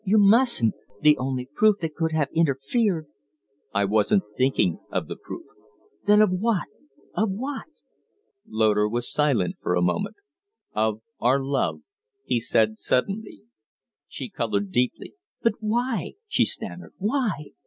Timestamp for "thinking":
4.35-4.79